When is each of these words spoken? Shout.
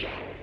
Shout. 0.00 0.39